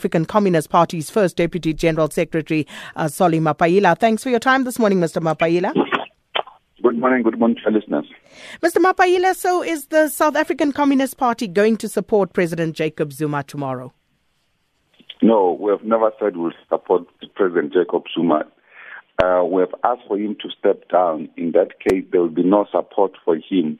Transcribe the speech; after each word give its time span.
African 0.00 0.24
Communist 0.24 0.70
Party's 0.70 1.10
first 1.10 1.36
Deputy 1.36 1.74
General 1.74 2.08
Secretary, 2.08 2.66
uh, 2.96 3.06
Solly 3.06 3.38
Mapaila. 3.38 3.98
Thanks 3.98 4.22
for 4.22 4.30
your 4.30 4.38
time 4.38 4.64
this 4.64 4.78
morning, 4.78 4.98
Mr. 4.98 5.20
Mapaila. 5.20 5.74
Good 6.82 6.98
morning, 6.98 7.22
good 7.22 7.38
morning 7.38 7.58
to 7.62 7.70
listeners. 7.70 8.06
Mr. 8.62 8.78
Mapaila, 8.78 9.34
so 9.34 9.62
is 9.62 9.88
the 9.88 10.08
South 10.08 10.36
African 10.36 10.72
Communist 10.72 11.18
Party 11.18 11.46
going 11.46 11.76
to 11.76 11.86
support 11.86 12.32
President 12.32 12.74
Jacob 12.74 13.12
Zuma 13.12 13.42
tomorrow? 13.42 13.92
No, 15.20 15.58
we 15.60 15.70
have 15.70 15.84
never 15.84 16.10
said 16.18 16.34
we'll 16.34 16.52
support 16.70 17.04
President 17.34 17.74
Jacob 17.74 18.04
Zuma. 18.14 18.44
Uh, 19.22 19.44
we 19.44 19.60
have 19.60 19.74
asked 19.84 20.08
for 20.08 20.16
him 20.16 20.34
to 20.40 20.48
step 20.58 20.88
down. 20.88 21.28
In 21.36 21.52
that 21.52 21.78
case, 21.78 22.06
there 22.10 22.22
will 22.22 22.30
be 22.30 22.42
no 22.42 22.64
support 22.72 23.12
for 23.22 23.36
him. 23.36 23.78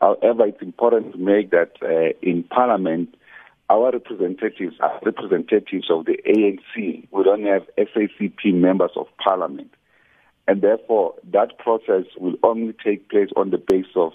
However, 0.00 0.46
it's 0.46 0.62
important 0.62 1.12
to 1.12 1.18
make 1.18 1.50
that 1.50 1.72
uh, 1.82 2.16
in 2.22 2.44
Parliament, 2.44 3.14
our 3.70 3.92
representatives 3.92 4.76
are 4.80 4.98
representatives 5.04 5.90
of 5.90 6.06
the 6.06 6.18
ANC. 6.26 7.06
We 7.10 7.24
don't 7.24 7.44
have 7.44 7.62
SACP 7.76 8.54
members 8.54 8.92
of 8.96 9.06
Parliament. 9.22 9.70
And 10.46 10.62
therefore, 10.62 11.14
that 11.32 11.58
process 11.58 12.04
will 12.16 12.36
only 12.42 12.74
take 12.82 13.10
place 13.10 13.28
on 13.36 13.50
the 13.50 13.58
basis 13.58 13.92
of 13.96 14.12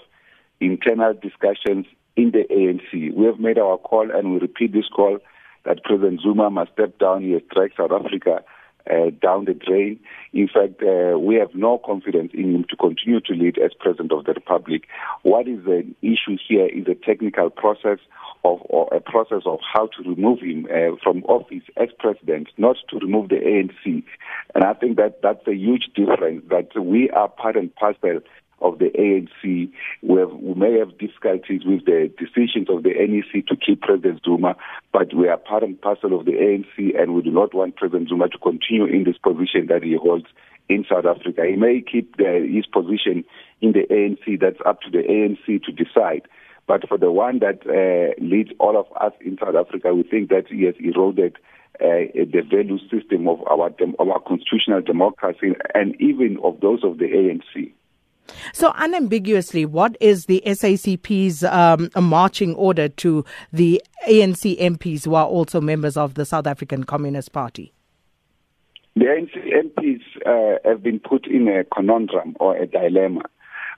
internal 0.60 1.14
discussions 1.14 1.86
in 2.16 2.32
the 2.32 2.44
ANC. 2.50 3.14
We 3.14 3.26
have 3.26 3.38
made 3.38 3.58
our 3.58 3.78
call 3.78 4.10
and 4.10 4.32
we 4.32 4.40
repeat 4.40 4.72
this 4.72 4.88
call 4.88 5.18
that 5.64 5.84
President 5.84 6.20
Zuma 6.22 6.50
must 6.50 6.72
step 6.72 6.98
down. 6.98 7.22
He 7.22 7.32
has 7.32 7.42
dragged 7.52 7.74
South 7.76 7.92
Africa 7.92 8.42
uh, 8.90 9.10
down 9.22 9.44
the 9.46 9.54
drain. 9.54 9.98
In 10.32 10.48
fact, 10.48 10.82
uh, 10.82 11.18
we 11.18 11.36
have 11.36 11.54
no 11.54 11.78
confidence 11.78 12.32
in 12.34 12.54
him 12.54 12.64
to 12.68 12.76
continue 12.76 13.20
to 13.20 13.32
lead 13.32 13.58
as 13.58 13.72
President 13.78 14.12
of 14.12 14.24
the 14.24 14.32
Republic. 14.32 14.82
What 15.22 15.48
is 15.48 15.64
the 15.64 15.86
issue 16.02 16.36
here 16.48 16.66
is 16.66 16.86
a 16.88 16.94
technical 16.94 17.50
process 17.50 17.98
of 18.44 18.60
or 18.64 18.92
a 18.92 19.00
process 19.00 19.42
of 19.46 19.58
how 19.72 19.86
to 19.86 20.08
remove 20.08 20.40
him 20.40 20.66
uh, 20.66 20.96
from 21.02 21.24
office 21.24 21.62
as 21.76 21.88
president, 21.98 22.48
not 22.58 22.76
to 22.90 22.98
remove 22.98 23.30
the 23.30 23.36
ANC. 23.36 24.04
And 24.54 24.64
I 24.64 24.74
think 24.74 24.96
that 24.96 25.22
that's 25.22 25.46
a 25.46 25.54
huge 25.54 25.90
difference. 25.94 26.44
That 26.50 26.78
we 26.78 27.10
are 27.10 27.28
part 27.28 27.56
and 27.56 27.74
parcel 27.74 28.20
of 28.64 28.78
the 28.78 28.90
ANC. 28.98 29.70
We, 30.02 30.18
have, 30.18 30.32
we, 30.32 30.54
may 30.54 30.78
have 30.78 30.98
difficulties 30.98 31.62
with 31.64 31.84
the 31.84 32.10
decisions 32.18 32.68
of 32.70 32.82
the 32.82 32.90
NEC 32.90 33.46
to 33.46 33.56
keep 33.56 33.82
President 33.82 34.22
Zuma, 34.24 34.56
but 34.92 35.14
we 35.14 35.28
are 35.28 35.36
part 35.36 35.62
and 35.62 35.80
parcel 35.80 36.18
of 36.18 36.24
the 36.24 36.32
ANC, 36.32 37.00
and 37.00 37.14
we 37.14 37.22
do 37.22 37.30
not 37.30 37.54
want 37.54 37.76
President 37.76 38.08
Zuma 38.08 38.28
to 38.30 38.38
continue 38.38 38.86
in 38.86 39.04
this 39.04 39.18
position 39.18 39.66
that 39.68 39.82
he 39.82 39.94
holds 39.94 40.26
in 40.68 40.84
South 40.90 41.04
Africa. 41.04 41.42
He 41.48 41.56
may 41.56 41.82
keep 41.82 42.16
the, 42.16 42.48
his 42.50 42.66
position 42.66 43.24
in 43.60 43.72
the 43.72 43.84
ANC. 43.90 44.40
That's 44.40 44.60
up 44.64 44.80
to 44.82 44.90
the 44.90 45.02
ANC 45.06 45.62
to 45.64 45.72
decide. 45.72 46.22
But 46.66 46.88
for 46.88 46.96
the 46.96 47.10
one 47.12 47.40
that 47.40 47.60
uh, 47.68 48.14
leads 48.24 48.50
all 48.58 48.78
of 48.78 48.86
us 48.98 49.12
in 49.20 49.36
South 49.38 49.54
Africa, 49.54 49.94
we 49.94 50.02
think 50.02 50.30
that 50.30 50.46
he 50.48 50.64
has 50.64 50.74
eroded 50.80 51.36
uh, 51.80 52.08
the 52.14 52.42
value 52.48 52.78
system 52.88 53.28
of 53.28 53.42
our, 53.46 53.70
dem- 53.70 53.96
our 53.98 54.20
constitutional 54.20 54.80
democracy 54.80 55.54
and 55.74 56.00
even 56.00 56.38
of 56.42 56.60
those 56.60 56.84
of 56.84 56.98
the 56.98 57.04
ANC. 57.06 57.72
So, 58.52 58.72
unambiguously, 58.76 59.66
what 59.66 59.96
is 60.00 60.26
the 60.26 60.42
SACP's 60.46 61.44
um, 61.44 61.90
marching 61.96 62.54
order 62.54 62.88
to 62.88 63.24
the 63.52 63.82
ANC 64.06 64.58
MPs 64.58 65.04
who 65.04 65.14
are 65.14 65.26
also 65.26 65.60
members 65.60 65.96
of 65.96 66.14
the 66.14 66.24
South 66.24 66.46
African 66.46 66.84
Communist 66.84 67.32
Party? 67.32 67.72
The 68.96 69.06
ANC 69.06 69.34
MPs 69.36 70.02
uh, 70.24 70.58
have 70.68 70.82
been 70.82 71.00
put 71.00 71.26
in 71.26 71.48
a 71.48 71.64
conundrum 71.64 72.36
or 72.38 72.56
a 72.56 72.66
dilemma 72.66 73.22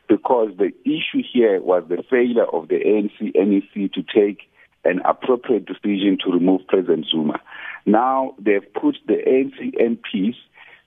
because 0.08 0.50
the 0.58 0.72
issue 0.84 1.22
here 1.32 1.60
was 1.60 1.84
the 1.88 2.02
failure 2.08 2.44
of 2.44 2.68
the 2.68 2.76
ANC 2.76 3.34
NEC 3.34 3.92
to 3.92 4.02
take 4.02 4.42
an 4.84 5.00
appropriate 5.04 5.66
decision 5.66 6.18
to 6.24 6.30
remove 6.30 6.60
President 6.68 7.06
Zuma. 7.10 7.40
Now 7.86 8.34
they've 8.38 8.72
put 8.74 8.96
the 9.06 9.14
ANC 9.14 9.74
MPs 9.80 10.36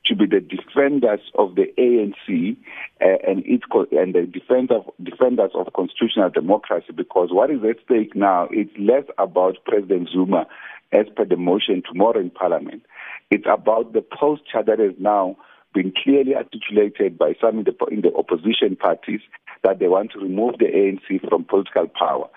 to 0.05 0.15
be 0.15 0.25
the 0.25 0.39
defenders 0.39 1.19
of 1.35 1.55
the 1.55 1.65
ANC 1.77 2.57
uh, 3.01 3.17
and 3.27 3.43
its 3.45 3.63
and 3.91 4.13
the 4.13 4.73
of, 4.73 4.89
defenders 5.03 5.51
of 5.53 5.71
constitutional 5.73 6.29
democracy 6.29 6.93
because 6.95 7.29
what 7.31 7.51
is 7.51 7.59
at 7.63 7.83
stake 7.85 8.15
now 8.15 8.47
is 8.47 8.67
less 8.77 9.03
about 9.17 9.57
President 9.65 10.09
Zuma 10.09 10.47
as 10.91 11.05
per 11.15 11.25
the 11.25 11.37
motion 11.37 11.83
tomorrow 11.87 12.19
in 12.19 12.31
Parliament. 12.31 12.83
It's 13.29 13.45
about 13.47 13.93
the 13.93 14.01
posture 14.01 14.63
that 14.65 14.79
is 14.79 14.95
now 14.99 15.37
been 15.73 15.93
clearly 16.03 16.35
articulated 16.35 17.17
by 17.17 17.33
some 17.39 17.59
in 17.59 17.65
the, 17.65 17.85
in 17.91 18.01
the 18.01 18.13
opposition 18.15 18.75
parties 18.75 19.21
that 19.63 19.79
they 19.79 19.87
want 19.87 20.11
to 20.13 20.19
remove 20.19 20.57
the 20.57 20.65
ANC 20.65 21.29
from 21.29 21.43
political 21.43 21.87
power. 21.87 22.27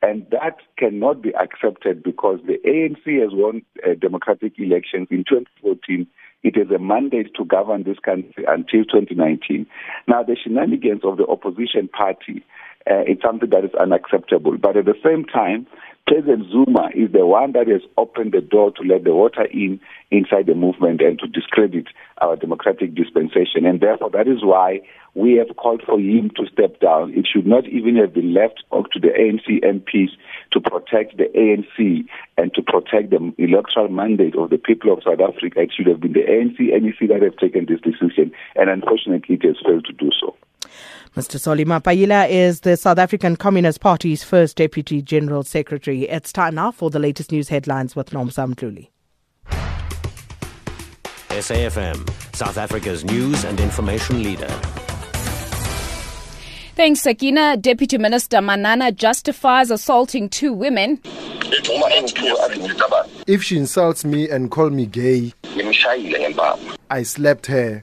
And 0.00 0.26
that 0.30 0.58
cannot 0.78 1.20
be 1.22 1.34
accepted 1.34 2.02
because 2.02 2.38
the 2.46 2.58
ANC 2.64 3.20
has 3.20 3.30
won 3.32 3.62
uh, 3.84 3.94
democratic 4.00 4.52
elections 4.58 5.08
in 5.10 5.24
2014 5.28 6.06
it 6.42 6.56
has 6.56 6.70
a 6.70 6.78
mandate 6.78 7.34
to 7.36 7.44
govern 7.44 7.82
this 7.82 7.98
country 7.98 8.44
until 8.46 8.84
2019. 8.84 9.66
Now, 10.06 10.22
the 10.22 10.36
shenanigans 10.36 11.02
of 11.04 11.16
the 11.16 11.26
opposition 11.26 11.88
party 11.88 12.44
uh, 12.90 13.02
is 13.02 13.18
something 13.24 13.50
that 13.50 13.64
is 13.64 13.74
unacceptable. 13.74 14.56
But 14.58 14.76
at 14.76 14.84
the 14.84 14.98
same 15.04 15.24
time, 15.24 15.66
President 16.08 16.46
Zuma 16.50 16.88
is 16.94 17.12
the 17.12 17.26
one 17.26 17.52
that 17.52 17.68
has 17.68 17.82
opened 17.98 18.32
the 18.32 18.40
door 18.40 18.72
to 18.72 18.82
let 18.82 19.04
the 19.04 19.12
water 19.12 19.44
in 19.44 19.78
inside 20.10 20.46
the 20.46 20.54
movement 20.54 21.02
and 21.02 21.18
to 21.18 21.26
discredit 21.26 21.88
our 22.22 22.34
democratic 22.34 22.94
dispensation. 22.94 23.66
And 23.66 23.80
therefore, 23.80 24.08
that 24.10 24.26
is 24.26 24.42
why 24.42 24.80
we 25.14 25.34
have 25.34 25.54
called 25.56 25.82
for 25.84 26.00
him 26.00 26.30
to 26.36 26.46
step 26.50 26.80
down. 26.80 27.12
It 27.12 27.28
should 27.30 27.46
not 27.46 27.66
even 27.68 27.96
have 27.96 28.14
been 28.14 28.32
left 28.32 28.64
up 28.72 28.90
to 28.92 29.00
the 29.00 29.08
ANC 29.08 29.62
MPs 29.62 30.16
to 30.52 30.60
protect 30.60 31.18
the 31.18 31.28
ANC 31.36 32.06
and 32.38 32.54
to 32.54 32.62
protect 32.62 33.10
the 33.10 33.34
electoral 33.36 33.88
mandate 33.88 34.34
of 34.34 34.48
the 34.48 34.56
people 34.56 34.90
of 34.90 35.02
South 35.04 35.20
Africa. 35.20 35.60
It 35.60 35.72
should 35.76 35.88
have 35.88 36.00
been 36.00 36.14
the 36.14 36.24
ANC 36.24 36.58
NEC 36.58 37.06
that 37.10 37.20
have 37.20 37.36
taken 37.36 37.66
this 37.66 37.82
decision, 37.82 38.32
and 38.56 38.70
unfortunately, 38.70 39.36
it 39.36 39.44
has 39.44 39.56
failed 39.62 39.84
to 39.84 39.92
do 39.92 40.10
so. 40.18 40.34
Mr. 41.16 41.38
Solly 41.40 41.64
Mapaila 41.64 42.28
is 42.28 42.60
the 42.60 42.76
South 42.76 42.98
African 42.98 43.36
Communist 43.36 43.80
Party's 43.80 44.22
first 44.22 44.56
Deputy 44.56 45.02
General 45.02 45.42
Secretary. 45.42 46.02
It's 46.08 46.32
time 46.32 46.54
now 46.54 46.70
for 46.70 46.90
the 46.90 46.98
latest 46.98 47.32
news 47.32 47.48
headlines 47.48 47.96
with 47.96 48.10
Nomsa 48.10 48.52
Mtluli. 48.52 48.88
SAFM, 51.30 52.08
South 52.34 52.56
Africa's 52.56 53.04
news 53.04 53.44
and 53.44 53.60
information 53.60 54.22
leader. 54.22 54.48
Thanks, 56.74 57.00
Sakina. 57.00 57.56
Deputy 57.56 57.98
Minister 57.98 58.40
Manana 58.40 58.92
justifies 58.92 59.72
assaulting 59.72 60.28
two 60.28 60.52
women. 60.52 61.00
If 63.26 63.42
she 63.42 63.56
insults 63.56 64.04
me 64.04 64.28
and 64.30 64.48
call 64.50 64.70
me 64.70 64.86
gay, 64.86 65.32
I 66.90 67.02
slapped 67.02 67.46
her. 67.46 67.82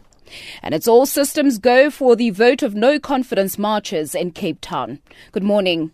And 0.61 0.73
it's 0.73 0.87
all 0.87 1.05
systems 1.05 1.57
go 1.57 1.89
for 1.89 2.15
the 2.15 2.29
vote 2.29 2.63
of 2.63 2.75
no 2.75 2.99
confidence 2.99 3.57
marches 3.57 4.15
in 4.15 4.31
Cape 4.31 4.59
Town. 4.61 4.99
Good 5.31 5.43
morning. 5.43 5.91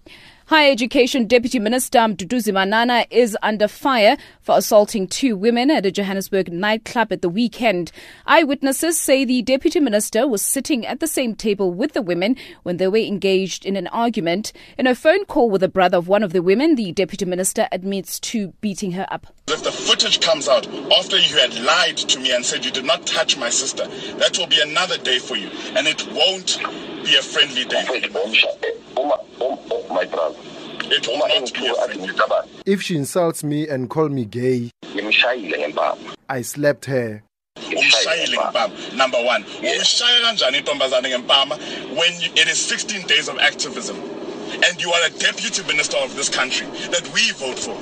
Higher 0.51 0.73
Education 0.73 1.27
Deputy 1.27 1.59
Minister 1.59 1.99
Mduduzi 1.99 2.51
Manana 2.53 3.05
is 3.09 3.37
under 3.41 3.69
fire 3.69 4.17
for 4.41 4.57
assaulting 4.57 5.07
two 5.07 5.37
women 5.37 5.71
at 5.71 5.85
a 5.85 5.91
Johannesburg 5.93 6.51
nightclub 6.51 7.13
at 7.13 7.21
the 7.21 7.29
weekend. 7.29 7.93
Eyewitnesses 8.25 8.99
say 8.99 9.23
the 9.23 9.43
Deputy 9.43 9.79
Minister 9.79 10.27
was 10.27 10.41
sitting 10.41 10.85
at 10.85 10.99
the 10.99 11.07
same 11.07 11.35
table 11.35 11.71
with 11.71 11.93
the 11.93 12.01
women 12.01 12.35
when 12.63 12.75
they 12.75 12.89
were 12.89 12.97
engaged 12.97 13.65
in 13.65 13.77
an 13.77 13.87
argument. 13.87 14.51
In 14.77 14.87
a 14.87 14.93
phone 14.93 15.23
call 15.23 15.49
with 15.49 15.61
the 15.61 15.69
brother 15.69 15.97
of 15.97 16.09
one 16.09 16.21
of 16.21 16.33
the 16.33 16.41
women, 16.41 16.75
the 16.75 16.91
Deputy 16.91 17.23
Minister 17.23 17.69
admits 17.71 18.19
to 18.19 18.49
beating 18.59 18.91
her 18.91 19.07
up. 19.09 19.27
If 19.47 19.63
the 19.63 19.71
footage 19.71 20.19
comes 20.19 20.49
out 20.49 20.67
after 20.99 21.17
you 21.17 21.37
had 21.37 21.57
lied 21.61 21.95
to 21.95 22.19
me 22.19 22.35
and 22.35 22.45
said 22.45 22.65
you 22.65 22.71
did 22.71 22.83
not 22.83 23.07
touch 23.07 23.37
my 23.37 23.49
sister, 23.49 23.87
that 24.17 24.37
will 24.37 24.47
be 24.47 24.59
another 24.61 24.97
day 24.97 25.19
for 25.19 25.37
you. 25.37 25.49
And 25.77 25.87
it 25.87 26.05
won't 26.11 26.57
be 27.05 27.15
a 27.15 27.21
friendly 27.21 27.63
day. 27.63 27.85
My 27.87 27.99
brother. 28.09 28.41
It 28.93 28.95
will 28.95 29.07
not 29.07 29.25
be 29.33 29.39
a 29.45 30.07
friendly 30.07 30.89
day. 30.89 30.90
If 32.65 32.81
she 32.81 32.95
insults 32.95 33.43
me 33.43 33.67
and 33.67 33.89
call 33.89 34.09
me 34.09 34.25
gay, 34.25 34.71
I 36.29 36.41
slapped 36.41 36.85
her. 36.85 37.23
umshayile 37.77 38.37
ngempama. 38.37 38.95
number 38.97 39.17
one 39.25 39.43
uyishaya 39.61 40.21
kanjani 40.21 40.57
intombazane 40.57 41.09
ngempama 41.09 41.55
when 41.97 42.13
you, 42.21 42.29
it 42.35 42.47
is 42.47 42.59
16 42.69 43.07
days 43.07 43.27
of 43.29 43.37
activism 43.39 43.95
and 44.65 44.81
you 44.81 44.91
are 44.91 45.05
a 45.05 45.09
deputy 45.19 45.63
minister 45.67 45.97
of 45.97 46.15
this 46.15 46.29
country 46.29 46.67
that 46.91 47.03
we 47.13 47.31
vote 47.31 47.59
for 47.59 47.75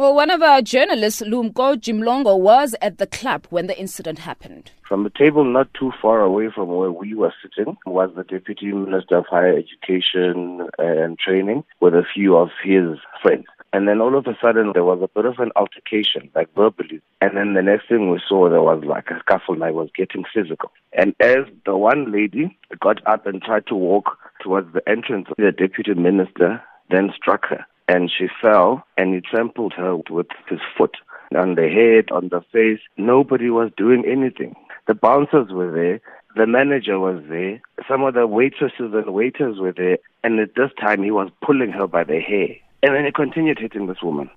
well, 0.00 0.14
one 0.14 0.30
of 0.30 0.40
our 0.40 0.62
journalists, 0.62 1.20
Lumko 1.20 1.76
Jimlongo, 1.76 2.40
was 2.40 2.74
at 2.80 2.96
the 2.96 3.06
club 3.06 3.46
when 3.50 3.66
the 3.66 3.78
incident 3.78 4.20
happened. 4.20 4.70
From 4.88 5.04
the 5.04 5.10
table 5.10 5.44
not 5.44 5.68
too 5.74 5.92
far 6.00 6.22
away 6.22 6.48
from 6.54 6.68
where 6.68 6.90
we 6.90 7.12
were 7.12 7.34
sitting 7.42 7.76
was 7.84 8.10
the 8.16 8.24
Deputy 8.24 8.72
Minister 8.72 9.18
of 9.18 9.26
Higher 9.26 9.58
Education 9.58 10.66
and 10.78 11.18
Training 11.18 11.64
with 11.80 11.92
a 11.92 12.06
few 12.14 12.34
of 12.38 12.48
his 12.64 12.96
friends. 13.20 13.44
And 13.74 13.86
then 13.86 14.00
all 14.00 14.16
of 14.16 14.26
a 14.26 14.38
sudden 14.40 14.70
there 14.72 14.84
was 14.84 15.00
a 15.02 15.08
bit 15.14 15.26
of 15.26 15.38
an 15.38 15.50
altercation, 15.54 16.30
like 16.34 16.48
verbally. 16.54 17.02
And 17.20 17.36
then 17.36 17.52
the 17.52 17.62
next 17.62 17.86
thing 17.86 18.10
we 18.10 18.22
saw 18.26 18.48
there 18.48 18.62
was 18.62 18.82
like 18.86 19.10
a 19.10 19.20
scuffle 19.20 19.62
I 19.62 19.70
was 19.70 19.90
getting 19.94 20.24
physical. 20.34 20.72
And 20.94 21.14
as 21.20 21.44
the 21.66 21.76
one 21.76 22.10
lady 22.10 22.58
got 22.80 23.06
up 23.06 23.26
and 23.26 23.42
tried 23.42 23.66
to 23.66 23.74
walk 23.74 24.16
towards 24.42 24.72
the 24.72 24.80
entrance, 24.88 25.28
the 25.36 25.52
deputy 25.52 25.92
minister 25.92 26.62
then 26.88 27.10
struck 27.14 27.44
her 27.50 27.66
and 27.90 28.08
she 28.16 28.28
fell 28.40 28.84
and 28.96 29.14
he 29.14 29.20
trampled 29.20 29.72
her 29.72 29.96
with 29.96 30.28
his 30.48 30.60
foot. 30.78 30.96
on 31.36 31.54
the 31.54 31.68
head, 31.68 32.10
on 32.10 32.28
the 32.28 32.40
face. 32.52 32.80
Nobody 32.96 33.50
was 33.50 33.70
doing 33.76 34.04
anything. 34.04 34.54
The 34.86 34.94
bouncers 34.94 35.48
were 35.50 35.70
there. 35.70 36.00
The 36.36 36.46
manager 36.46 36.98
was 36.98 37.22
there. 37.28 37.60
Some 37.88 38.02
of 38.02 38.14
the 38.14 38.26
waitresses 38.26 38.92
and 38.94 39.14
waiters 39.14 39.58
were 39.58 39.72
there. 39.72 39.98
And 40.24 40.38
at 40.38 40.54
this 40.54 40.70
time, 40.80 41.02
he 41.02 41.10
was 41.10 41.30
pulling 41.42 41.70
her 41.70 41.86
by 41.86 42.04
the 42.04 42.20
hair. 42.20 42.50
And 42.82 42.94
then 42.94 43.04
he 43.04 43.12
continued 43.12 43.58
hitting 43.58 43.86
this 43.86 44.02
woman. 44.02 44.30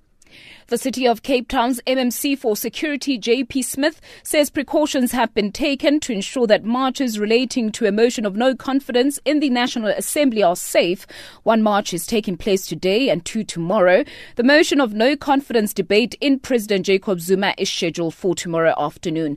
The 0.68 0.78
City 0.78 1.06
of 1.06 1.22
Cape 1.22 1.48
Town's 1.48 1.80
MMC 1.86 2.38
for 2.38 2.56
Security, 2.56 3.18
JP 3.18 3.62
Smith, 3.62 4.00
says 4.22 4.48
precautions 4.48 5.12
have 5.12 5.34
been 5.34 5.52
taken 5.52 6.00
to 6.00 6.12
ensure 6.12 6.46
that 6.46 6.64
marches 6.64 7.18
relating 7.18 7.70
to 7.72 7.86
a 7.86 7.92
motion 7.92 8.24
of 8.24 8.34
no 8.34 8.54
confidence 8.54 9.18
in 9.26 9.40
the 9.40 9.50
National 9.50 9.88
Assembly 9.88 10.42
are 10.42 10.56
safe. 10.56 11.06
One 11.42 11.62
march 11.62 11.92
is 11.92 12.06
taking 12.06 12.38
place 12.38 12.66
today 12.66 13.10
and 13.10 13.22
two 13.26 13.44
tomorrow. 13.44 14.04
The 14.36 14.42
motion 14.42 14.80
of 14.80 14.94
no 14.94 15.16
confidence 15.16 15.74
debate 15.74 16.16
in 16.22 16.38
President 16.38 16.86
Jacob 16.86 17.20
Zuma 17.20 17.54
is 17.58 17.70
scheduled 17.70 18.14
for 18.14 18.34
tomorrow 18.34 18.74
afternoon. 18.78 19.36